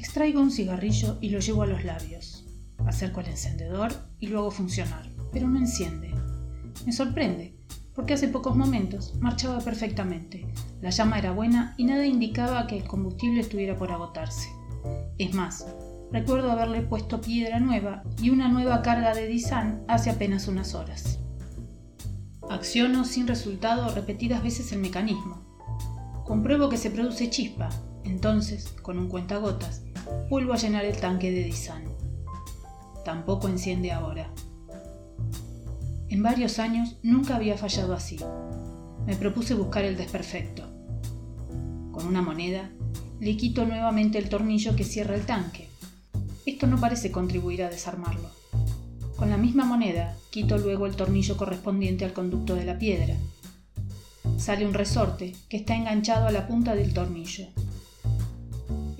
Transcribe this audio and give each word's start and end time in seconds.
Extraigo 0.00 0.40
un 0.40 0.50
cigarrillo 0.50 1.18
y 1.20 1.28
lo 1.28 1.40
llevo 1.40 1.62
a 1.62 1.66
los 1.66 1.84
labios. 1.84 2.46
Acerco 2.86 3.20
el 3.20 3.26
encendedor 3.26 3.92
y 4.18 4.28
lo 4.28 4.38
hago 4.38 4.50
funcionar, 4.50 5.06
pero 5.30 5.46
no 5.46 5.58
enciende. 5.58 6.10
Me 6.86 6.92
sorprende, 6.92 7.54
porque 7.94 8.14
hace 8.14 8.26
pocos 8.28 8.56
momentos 8.56 9.14
marchaba 9.20 9.58
perfectamente. 9.58 10.50
La 10.80 10.88
llama 10.88 11.18
era 11.18 11.32
buena 11.32 11.74
y 11.76 11.84
nada 11.84 12.06
indicaba 12.06 12.66
que 12.66 12.78
el 12.78 12.84
combustible 12.84 13.42
estuviera 13.42 13.76
por 13.76 13.92
agotarse. 13.92 14.48
Es 15.18 15.34
más, 15.34 15.66
recuerdo 16.10 16.50
haberle 16.50 16.80
puesto 16.80 17.20
piedra 17.20 17.60
nueva 17.60 18.02
y 18.22 18.30
una 18.30 18.48
nueva 18.48 18.80
carga 18.80 19.14
de 19.14 19.26
Disan 19.26 19.84
hace 19.86 20.08
apenas 20.08 20.48
unas 20.48 20.74
horas. 20.74 21.18
Acciono 22.48 23.04
sin 23.04 23.26
resultado 23.26 23.94
repetidas 23.94 24.42
veces 24.42 24.72
el 24.72 24.78
mecanismo. 24.78 25.44
Compruebo 26.24 26.70
que 26.70 26.78
se 26.78 26.90
produce 26.90 27.28
chispa, 27.28 27.68
entonces, 28.04 28.74
con 28.82 28.98
un 28.98 29.08
cuentagotas, 29.08 29.82
vuelvo 30.28 30.52
a 30.52 30.56
llenar 30.56 30.84
el 30.84 30.96
tanque 30.96 31.30
de 31.30 31.44
Disan. 31.44 31.84
Tampoco 33.04 33.48
enciende 33.48 33.92
ahora. 33.92 34.32
En 36.08 36.22
varios 36.22 36.58
años 36.58 36.96
nunca 37.02 37.36
había 37.36 37.56
fallado 37.56 37.94
así. 37.94 38.18
Me 39.06 39.16
propuse 39.16 39.54
buscar 39.54 39.84
el 39.84 39.96
desperfecto. 39.96 40.64
Con 41.92 42.06
una 42.06 42.22
moneda, 42.22 42.70
le 43.20 43.36
quito 43.36 43.66
nuevamente 43.66 44.18
el 44.18 44.28
tornillo 44.28 44.74
que 44.76 44.84
cierra 44.84 45.14
el 45.14 45.26
tanque. 45.26 45.68
Esto 46.46 46.66
no 46.66 46.78
parece 46.78 47.10
contribuir 47.10 47.62
a 47.62 47.70
desarmarlo. 47.70 48.28
Con 49.16 49.30
la 49.30 49.36
misma 49.36 49.64
moneda, 49.64 50.16
quito 50.30 50.56
luego 50.56 50.86
el 50.86 50.96
tornillo 50.96 51.36
correspondiente 51.36 52.04
al 52.04 52.12
conducto 52.12 52.54
de 52.54 52.64
la 52.64 52.78
piedra. 52.78 53.14
Sale 54.38 54.66
un 54.66 54.72
resorte 54.72 55.34
que 55.50 55.58
está 55.58 55.76
enganchado 55.76 56.26
a 56.26 56.32
la 56.32 56.48
punta 56.48 56.74
del 56.74 56.94
tornillo. 56.94 57.48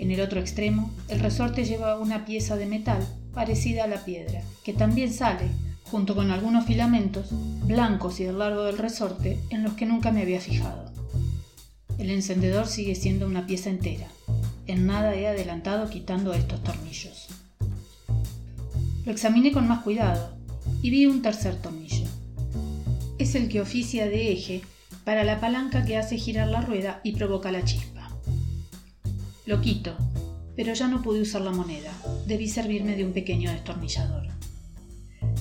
En 0.01 0.11
el 0.11 0.23
otro 0.23 0.41
extremo, 0.41 0.91
el 1.09 1.21
resorte 1.21 1.67
lleva 1.67 1.99
una 1.99 2.25
pieza 2.25 2.57
de 2.57 2.65
metal 2.65 3.07
parecida 3.35 3.85
a 3.85 3.87
la 3.87 4.03
piedra, 4.03 4.41
que 4.65 4.73
también 4.73 5.13
sale 5.13 5.51
junto 5.85 6.15
con 6.15 6.31
algunos 6.31 6.65
filamentos 6.65 7.27
blancos 7.67 8.19
y 8.19 8.25
del 8.25 8.39
largo 8.39 8.63
del 8.63 8.79
resorte 8.79 9.39
en 9.51 9.63
los 9.63 9.75
que 9.75 9.85
nunca 9.85 10.11
me 10.11 10.23
había 10.23 10.41
fijado. 10.41 10.91
El 11.99 12.09
encendedor 12.09 12.67
sigue 12.67 12.95
siendo 12.95 13.27
una 13.27 13.47
pieza 13.47 13.69
entera. 13.69 14.07
En 14.67 14.87
nada 14.87 15.15
he 15.15 15.29
adelantado 15.29 15.91
quitando 15.91 16.33
estos 16.33 16.63
tornillos. 16.63 17.29
Lo 19.05 19.13
examiné 19.13 19.53
con 19.53 19.69
más 19.69 19.83
cuidado 19.83 20.35
y 20.81 20.89
vi 20.89 21.05
un 21.05 21.21
tercer 21.21 21.57
tornillo. 21.57 22.07
Es 23.19 23.35
el 23.35 23.51
que 23.51 23.61
oficia 23.61 24.07
de 24.07 24.33
eje 24.33 24.63
para 25.05 25.25
la 25.25 25.41
palanca 25.41 25.85
que 25.85 25.99
hace 25.99 26.17
girar 26.17 26.49
la 26.49 26.63
rueda 26.63 27.03
y 27.05 27.13
provoca 27.13 27.53
la 27.53 27.63
chispa. 27.67 27.90
Lo 29.51 29.61
quito, 29.61 29.97
pero 30.55 30.75
ya 30.75 30.87
no 30.87 31.03
pude 31.03 31.23
usar 31.23 31.43
la 31.43 31.51
moneda. 31.51 31.91
Debí 32.25 32.47
servirme 32.47 32.95
de 32.95 33.05
un 33.05 33.13
pequeño 33.13 33.51
destornillador. 33.51 34.29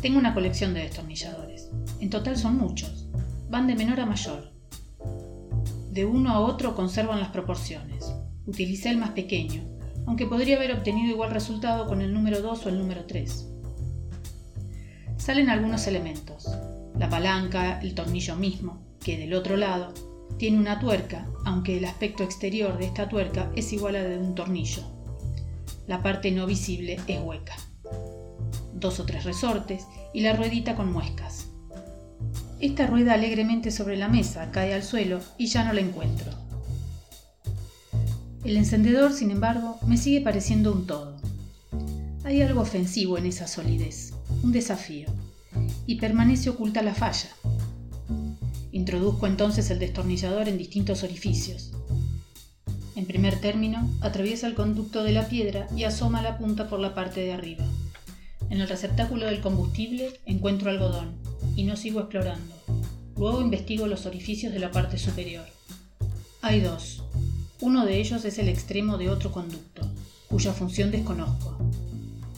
Tengo 0.01 0.17
una 0.17 0.33
colección 0.33 0.73
de 0.73 0.79
destornilladores. 0.79 1.69
En 1.99 2.09
total 2.09 2.35
son 2.35 2.57
muchos. 2.57 3.07
Van 3.51 3.67
de 3.67 3.75
menor 3.75 3.99
a 3.99 4.07
mayor. 4.07 4.51
De 5.91 6.05
uno 6.05 6.31
a 6.31 6.39
otro 6.39 6.73
conservan 6.73 7.19
las 7.19 7.29
proporciones. 7.29 8.11
Utilicé 8.47 8.89
el 8.89 8.97
más 8.97 9.11
pequeño, 9.11 9.61
aunque 10.07 10.25
podría 10.25 10.55
haber 10.55 10.71
obtenido 10.71 11.11
igual 11.11 11.29
resultado 11.29 11.85
con 11.85 12.01
el 12.01 12.11
número 12.11 12.41
2 12.41 12.65
o 12.65 12.69
el 12.69 12.79
número 12.79 13.05
3. 13.05 13.47
Salen 15.17 15.51
algunos 15.51 15.85
elementos. 15.85 16.49
La 16.97 17.09
palanca, 17.09 17.79
el 17.79 17.93
tornillo 17.93 18.35
mismo, 18.35 18.81
que 19.03 19.19
del 19.19 19.35
otro 19.35 19.55
lado 19.55 19.93
tiene 20.37 20.57
una 20.57 20.79
tuerca, 20.79 21.27
aunque 21.45 21.77
el 21.77 21.85
aspecto 21.85 22.23
exterior 22.23 22.77
de 22.77 22.85
esta 22.85 23.09
tuerca 23.09 23.51
es 23.55 23.73
igual 23.73 23.95
a 23.95 24.03
de 24.03 24.17
un 24.17 24.35
tornillo. 24.35 24.83
La 25.87 26.03
parte 26.03 26.31
no 26.31 26.45
visible 26.45 26.99
es 27.07 27.19
hueca 27.19 27.55
dos 28.79 28.99
o 28.99 29.05
tres 29.05 29.23
resortes 29.23 29.85
y 30.13 30.21
la 30.21 30.33
ruedita 30.33 30.75
con 30.75 30.91
muescas. 30.91 31.47
Esta 32.59 32.87
rueda 32.87 33.13
alegremente 33.13 33.71
sobre 33.71 33.97
la 33.97 34.07
mesa 34.07 34.51
cae 34.51 34.73
al 34.73 34.83
suelo 34.83 35.19
y 35.37 35.47
ya 35.47 35.63
no 35.63 35.73
la 35.73 35.81
encuentro. 35.81 36.31
El 38.43 38.57
encendedor, 38.57 39.13
sin 39.13 39.31
embargo, 39.31 39.77
me 39.85 39.97
sigue 39.97 40.21
pareciendo 40.21 40.71
un 40.71 40.87
todo. 40.87 41.17
Hay 42.23 42.41
algo 42.41 42.61
ofensivo 42.61 43.17
en 43.17 43.25
esa 43.25 43.47
solidez, 43.47 44.13
un 44.43 44.51
desafío, 44.51 45.07
y 45.85 45.95
permanece 45.95 46.49
oculta 46.49 46.81
la 46.81 46.93
falla. 46.93 47.29
Introduzco 48.89 49.27
entonces 49.27 49.69
el 49.69 49.77
destornillador 49.77 50.49
en 50.49 50.57
distintos 50.57 51.03
orificios. 51.03 51.69
En 52.95 53.05
primer 53.05 53.39
término, 53.39 53.87
atraviesa 54.01 54.47
el 54.47 54.55
conducto 54.55 55.03
de 55.03 55.11
la 55.11 55.27
piedra 55.27 55.67
y 55.77 55.83
asoma 55.83 56.23
la 56.23 56.39
punta 56.39 56.67
por 56.67 56.79
la 56.79 56.95
parte 56.95 57.21
de 57.21 57.31
arriba. 57.31 57.65
En 58.49 58.61
el 58.61 58.67
receptáculo 58.67 59.27
del 59.27 59.41
combustible 59.41 60.19
encuentro 60.25 60.71
algodón 60.71 61.13
y 61.55 61.65
no 61.65 61.77
sigo 61.77 61.99
explorando. 61.99 62.55
Luego 63.15 63.41
investigo 63.41 63.85
los 63.85 64.07
orificios 64.07 64.53
de 64.53 64.59
la 64.59 64.71
parte 64.71 64.97
superior. 64.97 65.45
Hay 66.41 66.59
dos. 66.61 67.03
Uno 67.61 67.85
de 67.85 67.99
ellos 67.99 68.25
es 68.25 68.39
el 68.39 68.49
extremo 68.49 68.97
de 68.97 69.11
otro 69.11 69.31
conducto, 69.31 69.83
cuya 70.29 70.51
función 70.51 70.89
desconozco. 70.89 71.59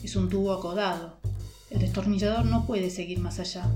Es 0.04 0.18
un 0.18 0.28
tubo 0.28 0.52
acodado. 0.52 1.16
El 1.70 1.80
destornillador 1.80 2.44
no 2.44 2.66
puede 2.66 2.90
seguir 2.90 3.20
más 3.20 3.40
allá. 3.40 3.72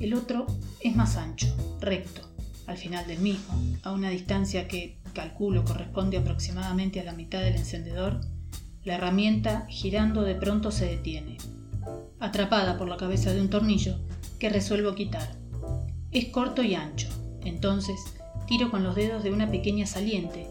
El 0.00 0.14
otro 0.14 0.46
es 0.80 0.96
más 0.96 1.16
ancho, 1.16 1.54
recto, 1.82 2.22
al 2.66 2.78
final 2.78 3.06
del 3.06 3.18
mismo, 3.18 3.54
a 3.82 3.92
una 3.92 4.08
distancia 4.08 4.68
que, 4.68 4.96
calculo, 5.12 5.64
corresponde 5.64 6.16
aproximadamente 6.16 7.00
a 7.00 7.04
la 7.04 7.12
mitad 7.12 7.40
del 7.40 7.56
encendedor, 7.56 8.20
la 8.84 8.94
herramienta, 8.94 9.66
girando 9.68 10.22
de 10.22 10.34
pronto, 10.34 10.70
se 10.70 10.86
detiene, 10.86 11.36
atrapada 12.18 12.78
por 12.78 12.88
la 12.88 12.96
cabeza 12.96 13.32
de 13.32 13.40
un 13.40 13.50
tornillo 13.50 13.98
que 14.38 14.48
resuelvo 14.48 14.94
quitar. 14.94 15.36
Es 16.10 16.26
corto 16.26 16.62
y 16.62 16.74
ancho, 16.74 17.08
entonces 17.44 18.00
tiro 18.46 18.70
con 18.70 18.82
los 18.82 18.94
dedos 18.94 19.22
de 19.22 19.32
una 19.32 19.50
pequeña 19.50 19.86
saliente, 19.86 20.48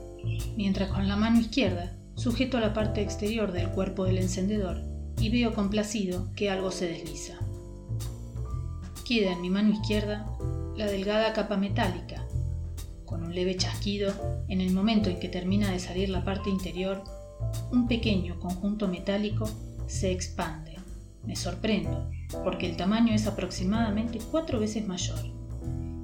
mientras 0.56 0.90
con 0.90 1.08
la 1.08 1.16
mano 1.16 1.40
izquierda 1.40 1.98
sujeto 2.16 2.60
la 2.60 2.74
parte 2.74 3.02
exterior 3.02 3.52
del 3.52 3.70
cuerpo 3.70 4.06
del 4.06 4.18
encendedor 4.18 4.82
y 5.20 5.30
veo 5.30 5.54
complacido 5.54 6.32
que 6.36 6.50
algo 6.50 6.72
se 6.72 6.88
desliza. 6.88 7.40
Queda 9.06 9.34
en 9.34 9.42
mi 9.42 9.50
mano 9.50 9.72
izquierda 9.72 10.26
la 10.76 10.86
delgada 10.86 11.34
capa 11.34 11.58
metálica. 11.58 12.26
Con 13.06 13.24
un 13.24 13.36
leve 13.36 13.58
chasquido, 13.58 14.14
en 14.48 14.62
el 14.62 14.74
momento 14.74 15.10
en 15.10 15.20
que 15.20 15.30
termina 15.30 15.72
de 15.72 15.80
salir 15.80 16.10
la 16.10 16.24
parte 16.24 16.50
interior, 16.50 17.04
un 17.72 17.88
pequeño 17.88 18.40
conjunto 18.40 18.88
metálico 18.88 19.50
se 19.88 20.12
expande. 20.12 20.78
Me 21.26 21.36
sorprendo, 21.36 22.10
porque 22.44 22.68
el 22.68 22.78
tamaño 22.78 23.14
es 23.14 23.28
aproximadamente 23.28 24.20
cuatro 24.32 24.60
veces 24.60 24.88
mayor. 24.88 25.20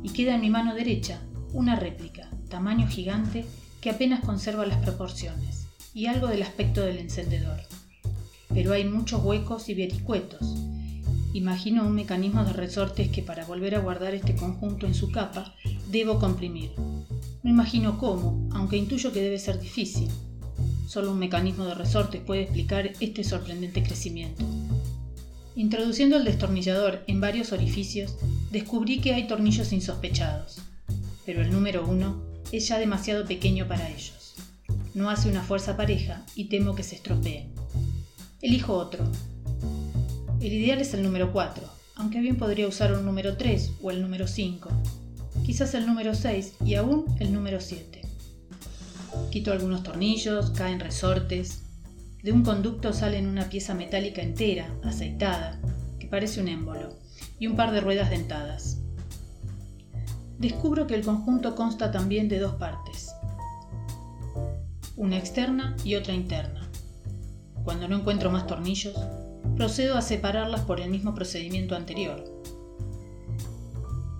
Y 0.03 0.09
queda 0.09 0.35
en 0.35 0.41
mi 0.41 0.49
mano 0.49 0.75
derecha 0.75 1.21
una 1.53 1.75
réplica, 1.75 2.29
tamaño 2.49 2.87
gigante, 2.87 3.45
que 3.81 3.89
apenas 3.89 4.19
conserva 4.23 4.65
las 4.65 4.79
proporciones 4.79 5.67
y 5.93 6.07
algo 6.07 6.27
del 6.27 6.43
aspecto 6.43 6.81
del 6.81 6.99
encendedor. 6.99 7.59
Pero 8.53 8.73
hay 8.73 8.85
muchos 8.85 9.23
huecos 9.23 9.69
y 9.69 9.73
vericuetos. 9.73 10.55
Imagino 11.37 11.85
un 11.85 11.93
mecanismo 11.93 12.43
de 12.43 12.51
resortes 12.51 13.09
que 13.09 13.21
para 13.21 13.45
volver 13.45 13.75
a 13.75 13.79
guardar 13.79 14.15
este 14.15 14.35
conjunto 14.35 14.87
en 14.87 14.95
su 14.95 15.11
capa 15.11 15.53
debo 15.91 16.17
comprimir. 16.17 16.71
No 17.43 17.49
imagino 17.51 17.99
cómo, 17.99 18.49
aunque 18.53 18.75
intuyo 18.75 19.13
que 19.13 19.21
debe 19.21 19.37
ser 19.37 19.59
difícil. 19.59 20.09
Solo 20.87 21.11
un 21.11 21.19
mecanismo 21.19 21.65
de 21.65 21.75
resortes 21.75 22.23
puede 22.23 22.41
explicar 22.41 22.91
este 23.01 23.23
sorprendente 23.23 23.83
crecimiento. 23.83 24.43
Introduciendo 25.55 26.17
el 26.17 26.23
destornillador 26.23 27.03
en 27.05 27.21
varios 27.21 27.51
orificios, 27.51 28.15
descubrí 28.51 28.99
que 28.99 29.13
hay 29.13 29.27
tornillos 29.27 29.71
insospechados, 29.71 30.57
pero 31.23 31.43
el 31.43 31.51
número 31.51 31.87
uno 31.87 32.19
es 32.51 32.67
ya 32.67 32.79
demasiado 32.79 33.27
pequeño 33.27 33.67
para 33.67 33.87
ellos. 33.91 34.33
No 34.95 35.11
hace 35.11 35.29
una 35.29 35.43
fuerza 35.43 35.77
pareja 35.77 36.25
y 36.33 36.45
temo 36.45 36.73
que 36.73 36.81
se 36.81 36.95
estropeen. 36.95 37.53
Elijo 38.41 38.73
otro. 38.73 39.07
El 40.47 40.53
ideal 40.53 40.79
es 40.79 40.93
el 40.93 41.03
número 41.03 41.33
4, 41.33 41.61
aunque 41.95 42.21
bien 42.21 42.37
podría 42.37 42.69
usar 42.69 42.93
un 42.93 43.03
número 43.03 43.35
3 43.35 43.73
o 43.81 43.91
el 43.91 44.01
número 44.01 44.27
5, 44.27 44.69
quizás 45.45 45.73
el 45.73 45.85
número 45.85 46.15
6 46.15 46.59
y 46.63 46.75
aún 46.75 47.03
el 47.19 47.33
número 47.33 47.59
7. 47.59 48.01
Quito 49.29 49.51
algunos 49.51 49.83
tornillos, 49.83 50.51
caen 50.51 50.79
resortes. 50.79 51.63
De 52.23 52.31
un 52.31 52.43
conducto 52.43 52.93
salen 52.93 53.27
una 53.27 53.49
pieza 53.49 53.73
metálica 53.73 54.21
entera, 54.21 54.73
aceitada, 54.85 55.59
que 55.99 56.07
parece 56.07 56.39
un 56.39 56.47
émbolo, 56.47 56.95
y 57.37 57.47
un 57.47 57.57
par 57.57 57.73
de 57.73 57.81
ruedas 57.81 58.09
dentadas. 58.09 58.77
Descubro 60.39 60.87
que 60.87 60.95
el 60.95 61.03
conjunto 61.03 61.55
consta 61.55 61.91
también 61.91 62.29
de 62.29 62.39
dos 62.39 62.53
partes, 62.53 63.11
una 64.95 65.17
externa 65.17 65.75
y 65.83 65.95
otra 65.95 66.13
interna. 66.13 66.69
Cuando 67.65 67.89
no 67.89 67.97
encuentro 67.97 68.31
más 68.31 68.47
tornillos, 68.47 68.95
procedo 69.57 69.97
a 69.97 70.01
separarlas 70.01 70.61
por 70.61 70.79
el 70.79 70.89
mismo 70.89 71.15
procedimiento 71.15 71.75
anterior. 71.75 72.23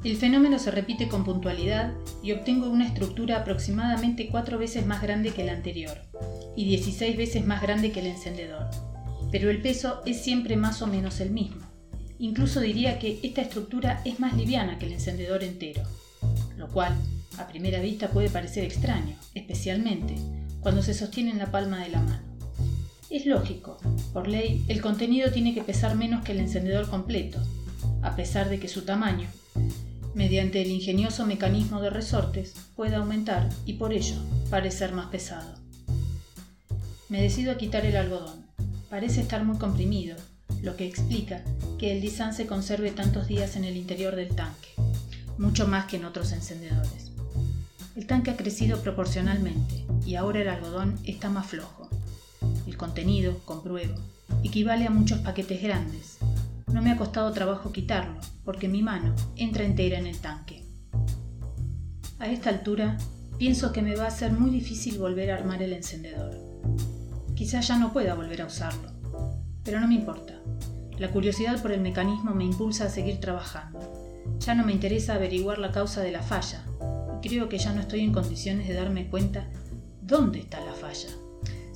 El 0.04 0.18
fenómeno 0.18 0.58
se 0.58 0.72
repite 0.72 1.08
con 1.08 1.24
puntualidad 1.24 1.94
y 2.24 2.32
obtengo 2.32 2.70
una 2.70 2.88
estructura 2.88 3.38
aproximadamente 3.38 4.30
cuatro 4.30 4.58
veces 4.58 4.86
más 4.86 5.02
grande 5.02 5.32
que 5.32 5.44
la 5.44 5.54
anterior, 5.54 5.98
y 6.56 6.66
16 6.66 7.18
veces 7.18 7.46
más 7.46 7.62
grande 7.62 7.92
que 7.92 8.00
el 8.00 8.08
encendedor, 8.08 8.68
pero 9.32 9.50
el 9.50 9.62
peso 9.62 10.02
es 10.06 10.22
siempre 10.22 10.56
más 10.56 10.82
o 10.82 10.88
menos 10.88 11.20
el 11.20 11.32
mismo. 11.32 11.62
Incluso 12.20 12.60
diría 12.60 12.98
que 12.98 13.20
esta 13.22 13.42
estructura 13.42 14.02
es 14.06 14.20
más 14.20 14.36
liviana 14.36 14.80
que 14.80 14.88
el 14.88 14.94
encendedor 14.94 15.44
entero, 15.44 15.84
lo 16.58 16.68
cual 16.70 16.96
a 17.38 17.48
primera 17.48 17.80
vista 17.80 18.10
puede 18.10 18.30
parecer 18.30 18.64
extraño, 18.64 19.16
especialmente 19.36 20.16
cuando 20.62 20.82
se 20.82 20.94
sostiene 20.94 21.32
en 21.32 21.38
la 21.38 21.52
palma 21.52 21.84
de 21.84 21.90
la 21.90 22.02
mano. 22.02 22.27
Es 23.10 23.26
lógico, 23.26 23.78
por 24.12 24.28
ley 24.28 24.66
el 24.68 24.82
contenido 24.82 25.32
tiene 25.32 25.54
que 25.54 25.64
pesar 25.64 25.96
menos 25.96 26.26
que 26.26 26.34
el 26.34 26.42
encendedor 26.42 26.90
completo, 26.90 27.40
a 28.02 28.18
pesar 28.18 28.50
de 28.50 28.60
que 28.60 28.68
su 28.68 28.82
tamaño, 28.82 29.30
mediante 30.14 30.62
el 30.62 30.72
ingenioso 30.72 31.26
mecanismo 31.26 31.80
de 31.80 31.90
resortes, 31.90 32.54
puede 32.76 32.96
aumentar 32.96 33.48
y 33.66 33.74
por 33.74 33.94
ello 33.94 34.16
parecer 34.50 34.92
más 34.92 35.06
pesado. 35.08 35.58
Me 37.08 37.22
decido 37.22 37.54
a 37.54 37.58
quitar 37.58 37.86
el 37.86 37.96
algodón. 37.96 38.46
Parece 38.90 39.22
estar 39.22 39.46
muy 39.46 39.58
comprimido, 39.58 40.18
lo 40.62 40.76
que 40.76 40.86
explica 40.86 41.44
que 41.80 41.94
el 41.94 42.02
disán 42.02 42.34
se 42.34 42.46
conserve 42.46 42.92
tantos 42.92 43.28
días 43.28 43.56
en 43.56 43.64
el 43.64 43.78
interior 43.78 44.18
del 44.18 44.36
tanque, 44.36 44.70
mucho 45.38 45.66
más 45.66 45.86
que 45.86 45.96
en 45.96 46.04
otros 46.04 46.34
encendedores. 46.34 47.12
El 47.96 48.06
tanque 48.06 48.32
ha 48.32 48.38
crecido 48.38 48.82
proporcionalmente 48.82 49.86
y 50.06 50.16
ahora 50.16 50.42
el 50.42 50.50
algodón 50.50 51.00
está 51.06 51.30
más 51.30 51.48
flojo. 51.48 51.87
Contenido, 52.78 53.40
compruebo, 53.44 53.96
equivale 54.44 54.86
a 54.86 54.92
muchos 54.92 55.20
paquetes 55.20 55.64
grandes. 55.64 56.20
No 56.72 56.84
me 56.84 56.92
ha 56.92 56.98
costado 56.98 57.32
trabajo 57.32 57.72
quitarlo, 57.72 58.20
porque 58.46 58.68
mi 58.68 58.84
mano 58.84 59.16
entra 59.36 59.66
entera 59.66 59.98
en 59.98 60.06
el 60.06 60.20
tanque. 60.20 60.64
A 62.20 62.28
esta 62.28 62.52
altura, 62.52 62.98
pienso 63.40 63.72
que 63.72 63.82
me 63.82 63.96
va 63.96 64.06
a 64.06 64.12
ser 64.12 64.32
muy 64.32 64.52
difícil 64.52 65.00
volver 65.00 65.32
a 65.32 65.38
armar 65.38 65.64
el 65.64 65.74
encendedor. 65.74 66.38
Quizás 67.36 67.68
ya 67.68 67.78
no 67.78 67.92
pueda 67.92 68.14
volver 68.14 68.44
a 68.44 68.46
usarlo, 68.46 68.92
pero 69.64 69.80
no 69.80 69.88
me 69.88 69.96
importa. 69.96 70.36
La 71.00 71.10
curiosidad 71.10 71.60
por 71.62 71.72
el 71.72 71.82
mecanismo 71.82 72.36
me 72.36 72.46
impulsa 72.46 72.86
a 72.86 72.90
seguir 72.90 73.20
trabajando. 73.20 73.80
Ya 74.40 74.54
no 74.54 74.64
me 74.64 74.74
interesa 74.74 75.16
averiguar 75.16 75.58
la 75.58 75.72
causa 75.72 76.02
de 76.02 76.12
la 76.12 76.22
falla, 76.22 76.64
y 77.24 77.28
creo 77.28 77.50
que 77.50 77.58
ya 77.58 77.74
no 77.74 77.82
estoy 77.82 78.02
en 78.02 78.14
condiciones 78.14 78.68
de 78.68 78.76
darme 78.76 79.10
cuenta 79.10 79.50
dónde 80.02 80.40
está 80.40 80.64
la 80.64 80.74
falla, 80.74 81.10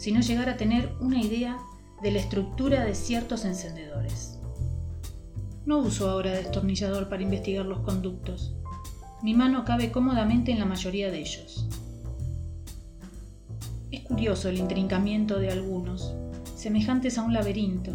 sino 0.01 0.19
llegar 0.19 0.49
a 0.49 0.57
tener 0.57 0.95
una 0.99 1.21
idea 1.21 1.59
de 2.01 2.09
la 2.09 2.17
estructura 2.17 2.83
de 2.83 2.95
ciertos 2.95 3.45
encendedores. 3.45 4.39
No 5.67 5.77
uso 5.77 6.09
ahora 6.09 6.31
destornillador 6.31 7.07
para 7.07 7.21
investigar 7.21 7.67
los 7.67 7.81
conductos. 7.81 8.55
Mi 9.21 9.35
mano 9.35 9.63
cabe 9.63 9.91
cómodamente 9.91 10.51
en 10.51 10.57
la 10.57 10.65
mayoría 10.65 11.11
de 11.11 11.19
ellos. 11.19 11.67
Es 13.91 14.01
curioso 14.01 14.49
el 14.49 14.57
intrincamiento 14.57 15.37
de 15.37 15.51
algunos, 15.51 16.15
semejantes 16.55 17.19
a 17.19 17.21
un 17.21 17.33
laberinto, 17.33 17.91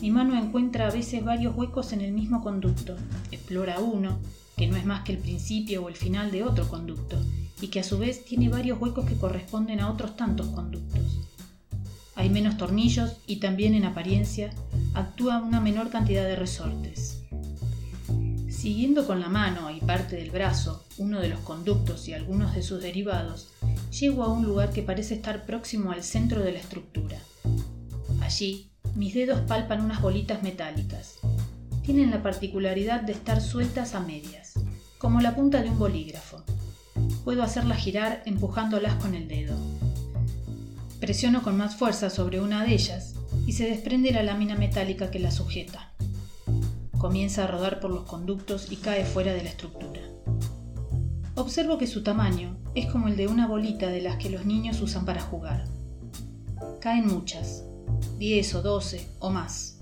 mi 0.00 0.12
mano 0.12 0.38
encuentra 0.38 0.86
a 0.86 0.92
veces 0.92 1.24
varios 1.24 1.56
huecos 1.56 1.92
en 1.92 2.02
el 2.02 2.12
mismo 2.12 2.40
conducto, 2.40 2.94
explora 3.32 3.80
uno, 3.80 4.20
que 4.56 4.68
no 4.68 4.76
es 4.76 4.84
más 4.84 5.02
que 5.02 5.10
el 5.10 5.18
principio 5.18 5.82
o 5.82 5.88
el 5.88 5.96
final 5.96 6.30
de 6.30 6.44
otro 6.44 6.68
conducto, 6.68 7.20
y 7.60 7.66
que 7.66 7.80
a 7.80 7.82
su 7.82 7.98
vez 7.98 8.24
tiene 8.24 8.48
varios 8.48 8.80
huecos 8.80 9.06
que 9.06 9.16
corresponden 9.16 9.80
a 9.80 9.90
otros 9.90 10.14
tantos 10.14 10.46
conductos. 10.50 11.28
Hay 12.18 12.30
menos 12.30 12.56
tornillos 12.56 13.12
y 13.28 13.36
también 13.36 13.74
en 13.74 13.84
apariencia 13.84 14.50
actúa 14.92 15.40
una 15.40 15.60
menor 15.60 15.88
cantidad 15.88 16.24
de 16.24 16.34
resortes. 16.34 17.22
Siguiendo 18.50 19.06
con 19.06 19.20
la 19.20 19.28
mano 19.28 19.70
y 19.70 19.78
parte 19.78 20.16
del 20.16 20.32
brazo 20.32 20.84
uno 20.98 21.20
de 21.20 21.28
los 21.28 21.38
conductos 21.38 22.08
y 22.08 22.14
algunos 22.14 22.56
de 22.56 22.64
sus 22.64 22.82
derivados, 22.82 23.50
llego 23.96 24.24
a 24.24 24.32
un 24.32 24.44
lugar 24.44 24.72
que 24.72 24.82
parece 24.82 25.14
estar 25.14 25.46
próximo 25.46 25.92
al 25.92 26.02
centro 26.02 26.42
de 26.42 26.50
la 26.50 26.58
estructura. 26.58 27.18
Allí 28.20 28.72
mis 28.96 29.14
dedos 29.14 29.42
palpan 29.42 29.80
unas 29.80 30.02
bolitas 30.02 30.42
metálicas. 30.42 31.20
Tienen 31.84 32.10
la 32.10 32.20
particularidad 32.20 33.00
de 33.00 33.12
estar 33.12 33.40
sueltas 33.40 33.94
a 33.94 34.00
medias, 34.00 34.54
como 34.98 35.20
la 35.20 35.36
punta 35.36 35.62
de 35.62 35.70
un 35.70 35.78
bolígrafo. 35.78 36.42
Puedo 37.22 37.44
hacerlas 37.44 37.78
girar 37.78 38.24
empujándolas 38.26 38.94
con 38.94 39.14
el 39.14 39.28
dedo. 39.28 39.56
Presiono 41.00 41.42
con 41.42 41.56
más 41.56 41.76
fuerza 41.76 42.10
sobre 42.10 42.40
una 42.40 42.64
de 42.64 42.74
ellas 42.74 43.14
y 43.46 43.52
se 43.52 43.68
desprende 43.68 44.10
la 44.10 44.24
lámina 44.24 44.56
metálica 44.56 45.10
que 45.10 45.20
la 45.20 45.30
sujeta. 45.30 45.92
Comienza 46.98 47.44
a 47.44 47.46
rodar 47.46 47.78
por 47.78 47.92
los 47.92 48.02
conductos 48.02 48.72
y 48.72 48.76
cae 48.76 49.04
fuera 49.04 49.32
de 49.32 49.44
la 49.44 49.48
estructura. 49.48 50.00
Observo 51.36 51.78
que 51.78 51.86
su 51.86 52.02
tamaño 52.02 52.58
es 52.74 52.86
como 52.86 53.06
el 53.06 53.16
de 53.16 53.28
una 53.28 53.46
bolita 53.46 53.90
de 53.90 54.02
las 54.02 54.16
que 54.16 54.28
los 54.28 54.44
niños 54.44 54.80
usan 54.80 55.04
para 55.04 55.20
jugar. 55.20 55.66
Caen 56.80 57.06
muchas, 57.06 57.62
10 58.18 58.56
o 58.56 58.62
12 58.62 59.08
o 59.20 59.30
más. 59.30 59.78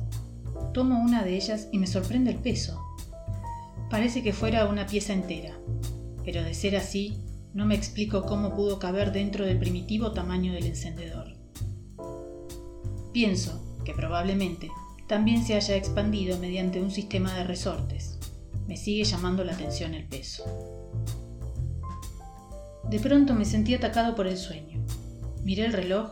Tomo 0.74 1.00
una 1.00 1.24
de 1.24 1.34
ellas 1.34 1.68
y 1.72 1.78
me 1.78 1.86
sorprende 1.86 2.30
el 2.30 2.38
peso. 2.38 2.78
Parece 3.88 4.22
que 4.22 4.34
fuera 4.34 4.66
una 4.66 4.86
pieza 4.86 5.14
entera, 5.14 5.56
pero 6.26 6.42
de 6.42 6.52
ser 6.52 6.76
así, 6.76 7.22
no 7.56 7.64
me 7.64 7.74
explico 7.74 8.26
cómo 8.26 8.54
pudo 8.54 8.78
caber 8.78 9.12
dentro 9.12 9.46
del 9.46 9.58
primitivo 9.58 10.12
tamaño 10.12 10.52
del 10.52 10.66
encendedor. 10.66 11.32
Pienso 13.14 13.80
que 13.82 13.94
probablemente 13.94 14.68
también 15.08 15.42
se 15.42 15.54
haya 15.54 15.74
expandido 15.74 16.36
mediante 16.36 16.82
un 16.82 16.90
sistema 16.90 17.32
de 17.32 17.44
resortes. 17.44 18.18
Me 18.68 18.76
sigue 18.76 19.04
llamando 19.04 19.42
la 19.42 19.54
atención 19.54 19.94
el 19.94 20.04
peso. 20.04 20.44
De 22.90 23.00
pronto 23.00 23.32
me 23.32 23.46
sentí 23.46 23.74
atacado 23.74 24.14
por 24.14 24.26
el 24.26 24.36
sueño. 24.36 24.84
Miré 25.42 25.64
el 25.64 25.72
reloj 25.72 26.10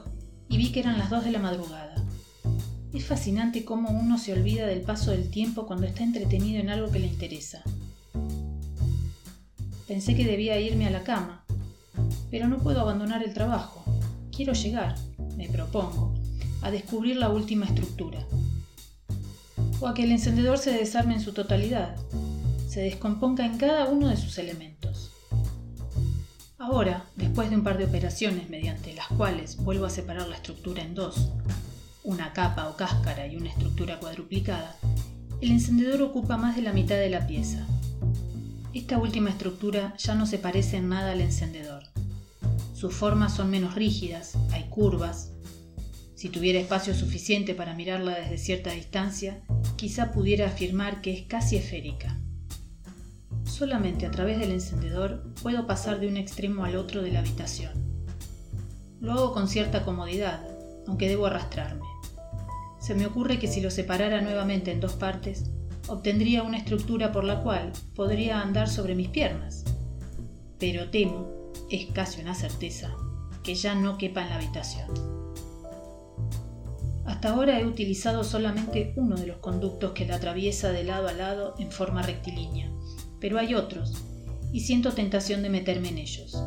y 0.48 0.56
vi 0.56 0.72
que 0.72 0.80
eran 0.80 0.96
las 0.96 1.10
dos 1.10 1.24
de 1.24 1.32
la 1.32 1.40
madrugada. 1.40 1.94
Es 2.94 3.04
fascinante 3.04 3.66
cómo 3.66 3.90
uno 3.90 4.16
se 4.16 4.32
olvida 4.32 4.66
del 4.66 4.80
paso 4.80 5.10
del 5.10 5.28
tiempo 5.28 5.66
cuando 5.66 5.86
está 5.86 6.04
entretenido 6.04 6.58
en 6.58 6.70
algo 6.70 6.90
que 6.90 7.00
le 7.00 7.08
interesa. 7.08 7.62
Pensé 9.86 10.14
que 10.14 10.24
debía 10.24 10.58
irme 10.58 10.86
a 10.86 10.90
la 10.90 11.02
cama, 11.02 11.44
pero 12.30 12.48
no 12.48 12.58
puedo 12.58 12.80
abandonar 12.80 13.22
el 13.22 13.34
trabajo. 13.34 13.84
Quiero 14.34 14.54
llegar, 14.54 14.94
me 15.36 15.46
propongo, 15.48 16.14
a 16.62 16.70
descubrir 16.70 17.16
la 17.16 17.28
última 17.28 17.66
estructura. 17.66 18.24
O 19.80 19.86
a 19.86 19.92
que 19.92 20.04
el 20.04 20.12
encendedor 20.12 20.56
se 20.56 20.72
desarme 20.72 21.14
en 21.14 21.20
su 21.20 21.34
totalidad, 21.34 21.96
se 22.66 22.80
descomponga 22.80 23.44
en 23.44 23.58
cada 23.58 23.84
uno 23.84 24.08
de 24.08 24.16
sus 24.16 24.38
elementos. 24.38 25.12
Ahora, 26.56 27.04
después 27.16 27.50
de 27.50 27.56
un 27.56 27.62
par 27.62 27.76
de 27.76 27.84
operaciones 27.84 28.48
mediante 28.48 28.94
las 28.94 29.08
cuales 29.08 29.58
vuelvo 29.58 29.84
a 29.84 29.90
separar 29.90 30.28
la 30.28 30.36
estructura 30.36 30.82
en 30.82 30.94
dos, 30.94 31.30
una 32.04 32.32
capa 32.32 32.70
o 32.70 32.76
cáscara 32.76 33.26
y 33.26 33.36
una 33.36 33.50
estructura 33.50 34.00
cuadruplicada, 34.00 34.76
el 35.42 35.50
encendedor 35.50 36.00
ocupa 36.00 36.38
más 36.38 36.56
de 36.56 36.62
la 36.62 36.72
mitad 36.72 36.96
de 36.96 37.10
la 37.10 37.26
pieza. 37.26 37.66
Esta 38.74 38.98
última 38.98 39.30
estructura 39.30 39.94
ya 39.98 40.16
no 40.16 40.26
se 40.26 40.36
parece 40.36 40.78
en 40.78 40.88
nada 40.88 41.12
al 41.12 41.20
encendedor. 41.20 41.84
Sus 42.74 42.92
formas 42.92 43.32
son 43.32 43.48
menos 43.48 43.76
rígidas, 43.76 44.34
hay 44.50 44.64
curvas. 44.64 45.30
Si 46.16 46.28
tuviera 46.28 46.58
espacio 46.58 46.92
suficiente 46.92 47.54
para 47.54 47.74
mirarla 47.74 48.18
desde 48.18 48.36
cierta 48.36 48.72
distancia, 48.72 49.42
quizá 49.76 50.10
pudiera 50.10 50.48
afirmar 50.48 51.02
que 51.02 51.12
es 51.12 51.22
casi 51.22 51.56
esférica. 51.56 52.18
Solamente 53.44 54.06
a 54.06 54.10
través 54.10 54.40
del 54.40 54.50
encendedor 54.50 55.22
puedo 55.40 55.68
pasar 55.68 56.00
de 56.00 56.08
un 56.08 56.16
extremo 56.16 56.64
al 56.64 56.74
otro 56.74 57.00
de 57.00 57.12
la 57.12 57.20
habitación. 57.20 57.72
Lo 59.00 59.12
hago 59.12 59.32
con 59.32 59.46
cierta 59.46 59.84
comodidad, 59.84 60.48
aunque 60.88 61.08
debo 61.08 61.26
arrastrarme. 61.26 61.86
Se 62.80 62.96
me 62.96 63.06
ocurre 63.06 63.38
que 63.38 63.46
si 63.46 63.60
lo 63.60 63.70
separara 63.70 64.20
nuevamente 64.20 64.72
en 64.72 64.80
dos 64.80 64.94
partes, 64.94 65.44
obtendría 65.88 66.42
una 66.42 66.58
estructura 66.58 67.12
por 67.12 67.24
la 67.24 67.42
cual 67.42 67.72
podría 67.94 68.40
andar 68.40 68.68
sobre 68.68 68.94
mis 68.94 69.08
piernas. 69.08 69.64
Pero 70.58 70.90
temo, 70.90 71.52
es 71.70 71.86
casi 71.86 72.20
una 72.20 72.34
certeza, 72.34 72.94
que 73.42 73.54
ya 73.54 73.74
no 73.74 73.98
quepa 73.98 74.22
en 74.22 74.30
la 74.30 74.36
habitación. 74.36 74.88
Hasta 77.04 77.30
ahora 77.30 77.60
he 77.60 77.66
utilizado 77.66 78.24
solamente 78.24 78.94
uno 78.96 79.16
de 79.16 79.26
los 79.26 79.38
conductos 79.38 79.92
que 79.92 80.06
la 80.06 80.16
atraviesa 80.16 80.70
de 80.72 80.84
lado 80.84 81.08
a 81.08 81.12
lado 81.12 81.54
en 81.58 81.70
forma 81.70 82.02
rectilínea 82.02 82.70
pero 83.24 83.38
hay 83.38 83.54
otros, 83.54 84.04
y 84.52 84.60
siento 84.60 84.92
tentación 84.92 85.42
de 85.42 85.48
meterme 85.48 85.88
en 85.88 85.96
ellos. 85.96 86.44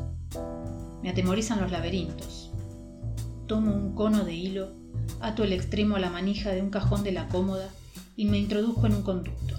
Me 1.01 1.09
atemorizan 1.09 1.59
los 1.59 1.71
laberintos. 1.71 2.51
Tomo 3.47 3.73
un 3.73 3.95
cono 3.95 4.23
de 4.23 4.35
hilo, 4.35 4.75
ato 5.19 5.43
el 5.43 5.53
extremo 5.53 5.95
a 5.95 5.99
la 5.99 6.11
manija 6.11 6.51
de 6.51 6.61
un 6.61 6.69
cajón 6.69 7.03
de 7.03 7.13
la 7.13 7.29
cómoda 7.29 7.67
y 8.17 8.25
me 8.25 8.39
introduzco 8.39 8.87
en 8.87 8.95
un 8.95 9.03
conducto, 9.03 9.57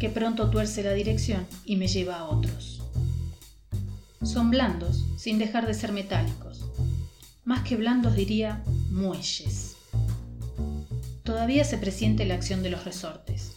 que 0.00 0.08
pronto 0.08 0.50
tuerce 0.50 0.82
la 0.82 0.94
dirección 0.94 1.46
y 1.64 1.76
me 1.76 1.86
lleva 1.86 2.16
a 2.16 2.24
otros. 2.24 2.82
Son 4.24 4.50
blandos, 4.50 5.04
sin 5.16 5.38
dejar 5.38 5.66
de 5.66 5.74
ser 5.74 5.92
metálicos. 5.92 6.64
Más 7.44 7.62
que 7.62 7.76
blandos 7.76 8.16
diría 8.16 8.64
muelles. 8.90 9.76
Todavía 11.22 11.64
se 11.64 11.76
presiente 11.76 12.24
la 12.24 12.34
acción 12.34 12.62
de 12.62 12.70
los 12.70 12.84
resortes. 12.84 13.52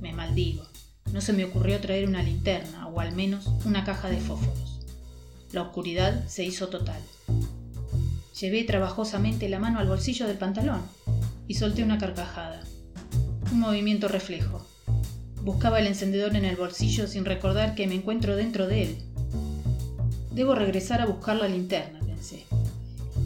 Me 0.00 0.12
maldigo. 0.12 0.64
No 1.12 1.20
se 1.20 1.32
me 1.32 1.44
ocurrió 1.44 1.80
traer 1.80 2.06
una 2.06 2.22
linterna 2.22 2.86
o 2.88 3.00
al 3.00 3.14
menos 3.14 3.46
una 3.64 3.84
caja 3.84 4.08
de 4.08 4.20
fósforos. 4.20 4.80
La 5.50 5.62
oscuridad 5.62 6.26
se 6.28 6.44
hizo 6.44 6.68
total. 6.68 7.00
Llevé 8.40 8.64
trabajosamente 8.64 9.48
la 9.48 9.58
mano 9.58 9.78
al 9.78 9.88
bolsillo 9.88 10.26
del 10.26 10.38
pantalón 10.38 10.82
y 11.48 11.54
solté 11.54 11.82
una 11.82 11.98
carcajada. 11.98 12.62
Un 13.52 13.60
movimiento 13.60 14.08
reflejo. 14.08 14.66
Buscaba 15.42 15.78
el 15.78 15.86
encendedor 15.86 16.34
en 16.36 16.46
el 16.46 16.56
bolsillo 16.56 17.06
sin 17.06 17.26
recordar 17.26 17.74
que 17.74 17.86
me 17.86 17.94
encuentro 17.94 18.34
dentro 18.34 18.66
de 18.66 18.84
él. 18.84 18.96
Debo 20.30 20.54
regresar 20.54 21.02
a 21.02 21.06
buscar 21.06 21.36
la 21.36 21.48
linterna, 21.48 22.00
pensé. 22.00 22.46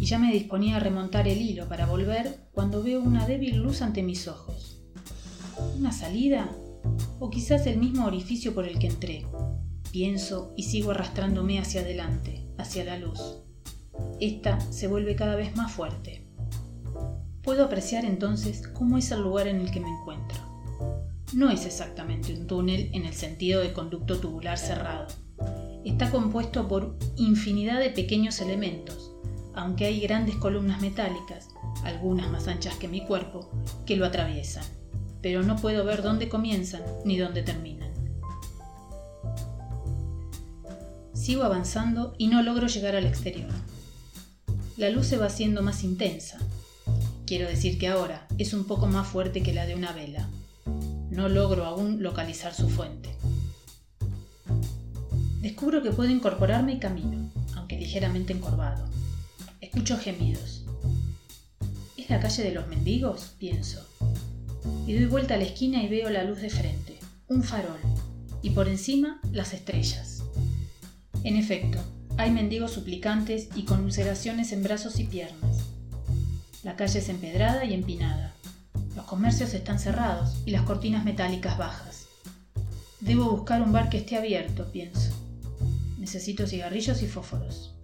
Y 0.01 0.07
ya 0.07 0.19
me 0.19 0.33
disponía 0.33 0.77
a 0.77 0.81
remontar 0.81 1.29
el 1.29 1.41
hilo 1.41 1.69
para 1.69 1.87
volver 1.87 2.41
cuando 2.53 2.83
veo 2.83 3.01
una 3.01 3.25
débil 3.25 3.59
luz 3.59 3.83
ante 3.83 4.03
mis 4.03 4.27
ojos. 4.27 4.83
¿Una 5.79 5.93
salida? 5.93 6.51
¿O 7.21 7.31
quizás 7.31 7.65
el 7.69 7.79
mismo 7.79 8.05
orificio 8.05 8.53
por 8.53 8.67
el 8.67 8.81
que 8.81 8.89
entré? 8.89 9.25
Pienso 9.93 10.53
y 10.57 10.65
sigo 10.65 10.91
arrastrándome 10.91 11.61
hacia 11.61 11.83
adelante, 11.83 12.49
hacia 12.59 12.85
la 12.85 12.99
luz. 12.99 13.21
Esta 14.21 14.61
se 14.73 14.89
vuelve 14.89 15.15
cada 15.15 15.37
vez 15.37 15.55
más 15.55 15.71
fuerte. 15.71 16.26
Puedo 17.47 17.65
apreciar 17.65 18.05
entonces 18.05 18.67
cómo 18.75 18.99
es 18.99 19.13
el 19.13 19.21
lugar 19.21 19.47
en 19.47 19.61
el 19.61 19.71
que 19.71 19.79
me 19.79 19.89
encuentro. 19.89 20.37
No 21.33 21.49
es 21.49 21.65
exactamente 21.65 22.35
un 22.35 22.49
túnel 22.49 22.91
en 22.93 23.05
el 23.05 23.15
sentido 23.15 23.61
de 23.61 23.73
conducto 23.73 24.19
tubular 24.19 24.59
cerrado. 24.59 25.07
Está 25.85 26.11
compuesto 26.11 26.67
por 26.67 26.99
infinidad 27.15 27.79
de 27.79 27.91
pequeños 27.91 28.41
elementos, 28.41 29.13
aunque 29.55 29.87
hay 29.87 30.01
grandes 30.01 30.35
columnas 30.35 30.81
metálicas, 30.81 31.47
algunas 31.85 32.29
más 32.33 32.49
anchas 32.49 32.75
que 32.79 32.89
mi 32.89 33.07
cuerpo, 33.07 33.49
que 33.87 33.95
lo 33.95 34.07
atraviesan, 34.07 34.65
pero 35.23 35.45
no 35.45 35.55
puedo 35.55 35.85
ver 35.85 36.03
dónde 36.03 36.29
comienzan 36.29 36.83
ni 37.05 37.17
dónde 37.17 37.45
terminan. 37.45 37.93
Sigo 41.13 41.45
avanzando 41.45 42.13
y 42.19 42.27
no 42.27 42.43
logro 42.43 42.67
llegar 42.67 42.97
al 42.97 43.07
exterior. 43.07 43.53
La 44.77 44.91
luz 44.91 45.07
se 45.07 45.17
va 45.17 45.27
haciendo 45.27 45.63
más 45.63 45.85
intensa. 45.85 46.41
Quiero 47.27 47.49
decir 47.49 47.77
que 47.77 47.89
ahora 47.89 48.29
es 48.39 48.55
un 48.55 48.67
poco 48.67 48.87
más 48.87 49.09
fuerte 49.09 49.43
que 49.43 49.53
la 49.53 49.67
de 49.67 49.75
una 49.75 49.91
vela. 49.91 50.29
No 51.11 51.29
logro 51.29 51.65
aún 51.65 52.01
localizar 52.01 52.55
su 52.55 52.69
fuente. 52.69 53.11
Descubro 55.41 55.83
que 55.83 55.91
puedo 55.91 56.09
incorporarme 56.09 56.75
y 56.75 56.79
camino, 56.79 57.29
aunque 57.57 57.79
ligeramente 57.79 58.33
encorvado. 58.33 58.89
Escucho 59.61 59.99
gemidos. 59.99 60.67
¿Es 61.97 62.09
la 62.11 62.21
calle 62.21 62.45
de 62.45 62.53
los 62.53 62.69
mendigos? 62.69 63.35
pienso. 63.41 63.85
Y 64.87 64.95
doy 64.95 65.07
vuelta 65.07 65.35
a 65.35 65.39
la 65.39 65.45
esquina 65.45 65.83
y 65.83 65.89
veo 65.89 66.09
la 66.11 66.23
luz 66.23 66.41
de 66.41 66.51
frente, 66.51 66.97
un 67.27 67.43
farol, 67.43 67.81
y 68.41 68.51
por 68.51 68.69
encima 68.69 69.21
las 69.33 69.53
estrellas. 69.53 70.23
En 71.25 71.35
efecto, 71.37 71.79
hay 72.19 72.31
mendigos 72.31 72.71
suplicantes 72.71 73.49
y 73.57 73.65
con 73.65 73.85
ulceraciones 73.85 74.53
en 74.53 74.63
brazos 74.63 75.01
y 75.01 75.05
piernas. 75.05 75.56
La 76.67 76.75
calle 76.75 76.99
es 76.99 77.09
empedrada 77.09 77.65
y 77.65 77.75
empinada. 77.75 78.33
Los 78.97 79.05
comercios 79.05 79.55
están 79.55 79.79
cerrados 79.79 80.43
y 80.45 80.51
las 80.51 80.63
cortinas 80.63 81.05
metálicas 81.05 81.57
bajas. 81.57 82.09
Debo 82.99 83.31
buscar 83.31 83.63
un 83.63 83.71
bar 83.71 83.89
que 83.89 83.99
esté 83.99 84.17
abierto, 84.17 84.73
pienso. 84.73 85.13
Necesito 85.97 86.45
cigarrillos 86.45 87.03
y 87.03 87.07
fósforos. 87.07 87.76